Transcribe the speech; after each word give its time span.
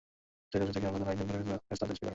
প্রতিটি 0.49 0.65
তাসবীহ 0.65 0.73
থেকে 0.75 0.87
আল্লাহ 0.87 0.99
তাআলা 1.01 1.13
একজন 1.13 1.27
করে 1.31 1.43
ফেরেশতা 1.67 1.85
সৃষ্টি 1.89 2.01
করেন। 2.05 2.09